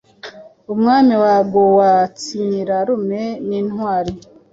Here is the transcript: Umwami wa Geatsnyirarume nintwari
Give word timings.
Umwami 0.73 1.13
wa 1.23 1.35
Geatsnyirarume 1.51 3.21
nintwari 3.47 4.13